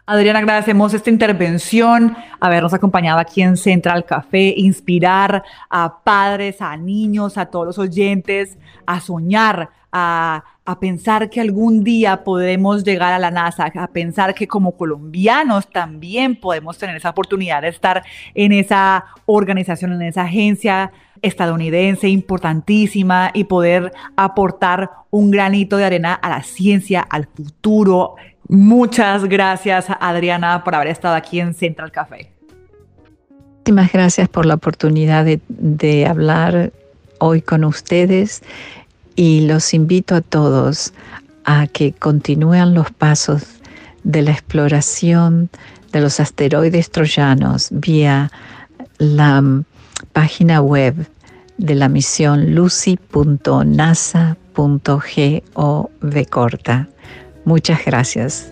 [0.07, 7.39] Adriana, agradecemos esta intervención, habernos acompañado aquí en Central Café, inspirar a padres, a niños,
[7.39, 10.45] a todos los oyentes a soñar, a,
[10.81, 16.37] pensar que algún día podemos llegar a la NASA, a pensar que como colombianos también
[16.37, 23.45] podemos tener esa oportunidad de estar en esa organización, en esa agencia estadounidense importantísima y
[23.45, 28.15] poder aportar un granito de arena a la ciencia, al futuro.
[28.49, 32.33] Muchas gracias, Adriana, por haber estado aquí en Central Café.
[33.59, 36.73] Muchísimas gracias por la oportunidad de, de hablar
[37.19, 38.43] hoy con ustedes
[39.21, 40.95] y los invito a todos
[41.45, 43.43] a que continúen los pasos
[44.03, 45.51] de la exploración
[45.93, 48.33] de los asteroides troyanos vía
[48.97, 49.45] la
[50.15, 51.07] página web
[51.59, 53.37] de la misión lucy.nasa.gov.
[57.45, 58.51] Muchas gracias.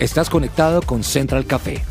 [0.00, 1.82] Estás conectado con Central Café.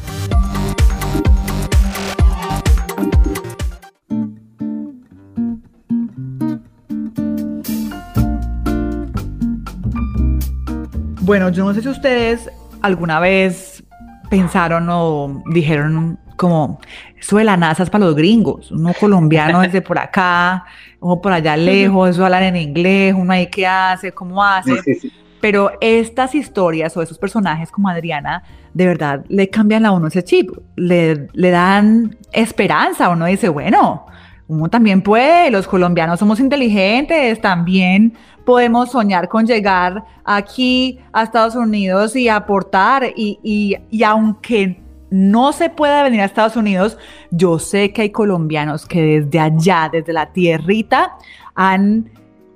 [11.29, 12.49] Bueno, yo no sé si ustedes
[12.81, 13.83] alguna vez
[14.31, 16.79] pensaron o dijeron como,
[17.19, 20.65] eso de la NASA es para los gringos, uno colombiano desde por acá,
[20.99, 24.81] uno por allá lejos, eso hablan en inglés, uno ahí qué hace, cómo hace.
[24.81, 25.13] Sí, sí, sí.
[25.39, 28.41] Pero estas historias o esos personajes como Adriana,
[28.73, 34.07] de verdad le cambian a uno ese chip, le, le dan esperanza, uno dice, bueno,
[34.49, 41.55] uno también puede, los colombianos somos inteligentes, también podemos soñar con llegar aquí a Estados
[41.55, 44.81] Unidos y aportar, y, y, y aunque
[45.11, 46.97] no se pueda venir a Estados Unidos,
[47.29, 51.15] yo sé que hay colombianos que desde allá, desde la tierrita,
[51.53, 52.09] han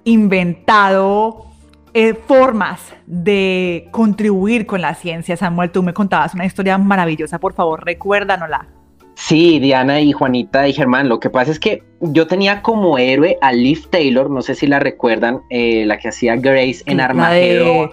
[0.04, 1.46] inventado
[1.94, 5.38] eh, formas de contribuir con la ciencia.
[5.38, 8.68] Samuel, tú me contabas una historia maravillosa, por favor, recuérdanosla.
[9.16, 13.38] Sí, Diana y Juanita y Germán, lo que pasa es que yo tenía como héroe
[13.42, 17.90] a Liv Taylor, no sé si la recuerdan, eh, la que hacía Grace en Armagedón.
[17.90, 17.92] de-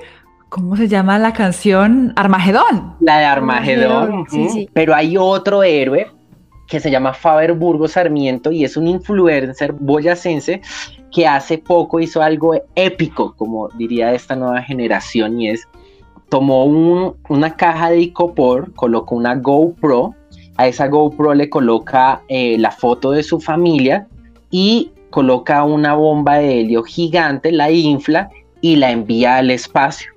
[0.49, 2.13] ¿Cómo se llama la canción?
[2.17, 2.97] Armagedón.
[3.01, 4.25] La de Armagedón.
[4.29, 4.69] Sí, sí.
[4.73, 6.09] Pero hay otro héroe
[6.67, 10.61] que se llama Faber Burgo Sarmiento y es un influencer boyacense
[11.13, 15.69] que hace poco hizo algo épico, como diría esta nueva generación, y es
[16.29, 20.15] tomó un- una caja de icopor, colocó una GoPro,
[20.61, 24.07] a esa GoPro le coloca eh, la foto de su familia
[24.51, 28.29] y coloca una bomba de helio gigante, la infla
[28.61, 30.13] y la envía al espacio.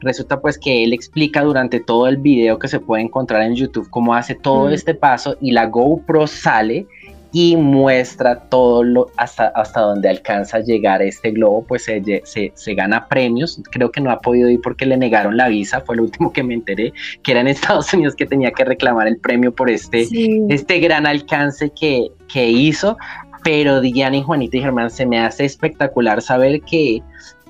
[0.00, 3.90] Resulta pues que él explica durante todo el video que se puede encontrar en YouTube
[3.90, 4.72] cómo hace todo Mm.
[4.72, 6.86] este paso y la GoPro sale
[7.32, 12.52] y muestra todo lo hasta, hasta donde alcanza a llegar este globo, pues se, se,
[12.54, 13.60] se gana premios.
[13.70, 16.42] Creo que no ha podido ir porque le negaron la visa, fue lo último que
[16.42, 20.04] me enteré, que era en Estados Unidos que tenía que reclamar el premio por este,
[20.04, 20.42] Sí.
[20.50, 22.96] este gran alcance que, que hizo.
[23.44, 27.02] Pero Diana y Juanita y Germán se me hace espectacular saber que,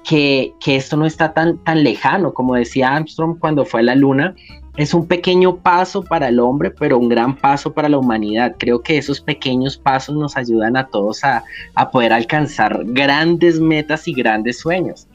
[0.08, 3.94] que, que esto no está tan, tan lejano, como decía Armstrong cuando fue a la
[3.94, 4.34] luna,
[4.76, 8.56] es un pequeño paso para el hombre, pero un gran paso para la humanidad.
[8.58, 11.44] Creo que esos pequeños pasos nos ayudan a todos a,
[11.74, 15.06] a poder alcanzar grandes metas y grandes sueños.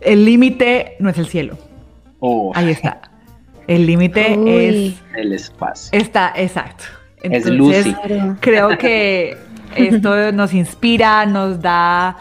[0.00, 1.58] El límite no es el cielo.
[2.20, 3.00] O Ahí está.
[3.66, 5.90] El límite es el espacio.
[5.98, 6.84] está exacto.
[7.22, 7.94] Es Lucy.
[8.40, 9.36] Creo que
[9.74, 12.16] esto nos inspira, nos da,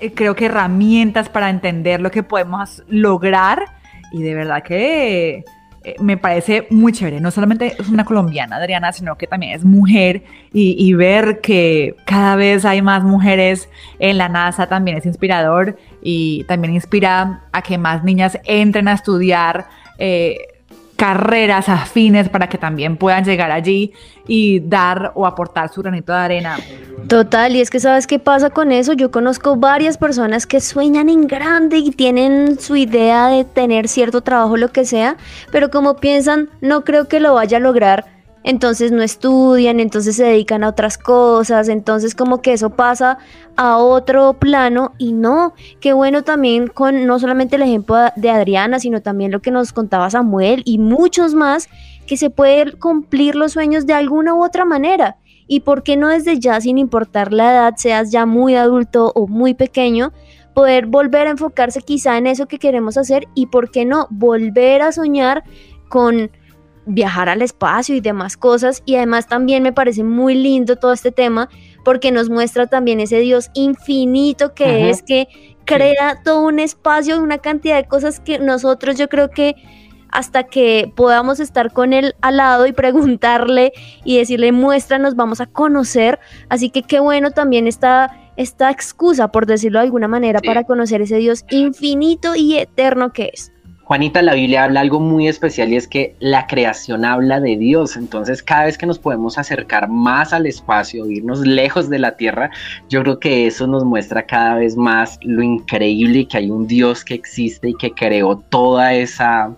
[0.00, 3.66] eh, creo que herramientas para entender lo que podemos lograr
[4.10, 5.44] y de verdad que
[5.88, 7.20] eh, me parece muy chévere.
[7.20, 10.22] No solamente es una colombiana, Adriana, sino que también es mujer
[10.52, 13.68] y, ver que cada vez hay más mujeres
[13.98, 18.94] en la NASA también es inspirador y también inspira a que más niñas entren a
[18.94, 19.66] estudiar.
[19.98, 20.57] eh,
[20.98, 23.92] carreras afines para que también puedan llegar allí
[24.26, 26.58] y dar o aportar su granito de arena.
[27.06, 28.94] Total, y es que sabes qué pasa con eso.
[28.94, 34.22] Yo conozco varias personas que sueñan en grande y tienen su idea de tener cierto
[34.22, 35.16] trabajo, lo que sea,
[35.52, 40.24] pero como piensan, no creo que lo vaya a lograr, entonces no estudian, entonces se
[40.24, 43.18] dedican a otras cosas, entonces como que eso pasa
[43.56, 48.78] a otro plano y no, qué bueno también con no solamente el ejemplo de Adriana,
[48.78, 51.68] sino también lo que nos contaba Samuel y muchos más,
[52.06, 55.16] que se pueden cumplir los sueños de alguna u otra manera.
[55.46, 59.26] Y por qué no desde ya, sin importar la edad, seas ya muy adulto o
[59.26, 60.12] muy pequeño,
[60.54, 64.82] poder volver a enfocarse quizá en eso que queremos hacer y por qué no volver
[64.82, 65.44] a soñar
[65.88, 66.30] con
[66.88, 68.82] viajar al espacio y demás cosas.
[68.86, 71.48] Y además también me parece muy lindo todo este tema
[71.84, 74.78] porque nos muestra también ese Dios infinito que Ajá.
[74.88, 75.28] es, que
[75.64, 79.54] crea todo un espacio, una cantidad de cosas que nosotros yo creo que
[80.10, 83.72] hasta que podamos estar con él al lado y preguntarle
[84.04, 86.18] y decirle muéstranos, vamos a conocer.
[86.48, 90.46] Así que qué bueno también esta, esta excusa, por decirlo de alguna manera, Sí.
[90.46, 93.52] para conocer ese Dios infinito y eterno que es.
[93.88, 97.96] Juanita, la Biblia habla algo muy especial y es que la creación habla de Dios.
[97.96, 102.50] Entonces, cada vez que nos podemos acercar más al espacio, irnos lejos de la tierra,
[102.90, 107.02] yo creo que eso nos muestra cada vez más lo increíble que hay un Dios
[107.02, 109.56] que existe y que creó toda esa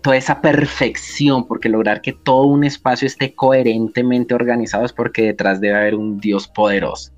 [0.00, 5.60] toda esa perfección, porque lograr que todo un espacio esté coherentemente organizado es porque detrás
[5.60, 7.12] debe haber un Dios poderoso.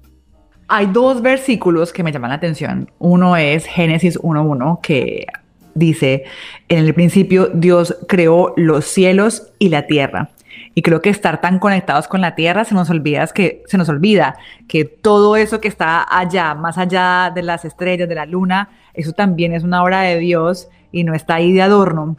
[0.68, 2.90] Hay dos versículos que me llaman la atención.
[2.98, 5.26] Uno es Génesis 1.1 que
[5.74, 6.24] dice,
[6.68, 10.30] en el principio Dios creó los cielos y la tierra.
[10.74, 13.88] Y creo que estar tan conectados con la tierra se nos olvida que se nos
[13.88, 14.36] olvida
[14.68, 19.12] que todo eso que está allá, más allá de las estrellas, de la luna, eso
[19.12, 22.16] también es una obra de Dios y no está ahí de adorno.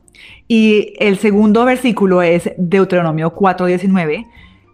[0.47, 4.25] Y el segundo versículo es Deuteronomio 4:19,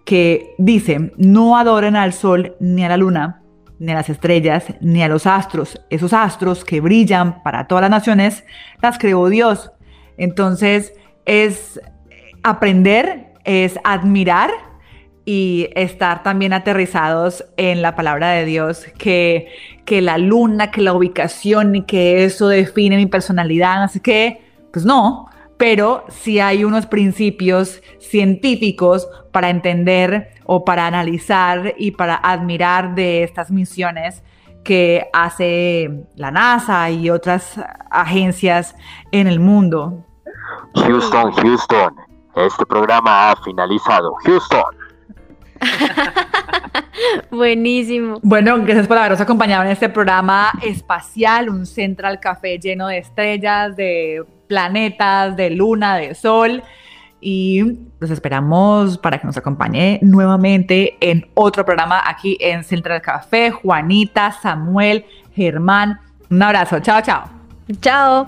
[0.06, 3.42] que dice, no adoren al sol ni a la luna,
[3.80, 5.82] ni a las estrellas, ni a los astros.
[5.90, 8.44] Esos astros que brillan para todas las naciones,
[8.82, 9.72] las creó Dios.
[10.18, 10.94] Entonces,
[11.26, 11.80] es
[12.44, 14.50] aprender, es admirar
[15.26, 19.50] y estar también aterrizados en la palabra de Dios, que,
[19.84, 23.84] que la luna, que la ubicación y que eso define mi personalidad.
[23.84, 31.76] Así que, pues no, pero sí hay unos principios científicos para entender o para analizar
[31.78, 34.24] y para admirar de estas misiones
[34.64, 37.60] que hace la NASA y otras
[37.92, 38.76] agencias
[39.12, 40.04] en el mundo.
[40.76, 41.96] Houston, Houston,
[42.36, 44.14] este programa ha finalizado.
[44.26, 44.64] Houston.
[47.32, 48.20] Buenísimo.
[48.24, 53.76] Bueno, gracias por habernos acompañado en este programa espacial, un Central Café lleno de estrellas,
[53.76, 56.64] de planetas, de luna, de sol.
[57.30, 57.62] Y
[58.00, 63.52] los esperamos para que nos acompañe nuevamente en otro programa aquí en Central Café.
[63.52, 65.04] Juanita, Samuel,
[65.36, 66.00] Germán.
[66.30, 66.80] Un abrazo.
[66.80, 67.26] Chao, chao.
[67.82, 68.28] Chao.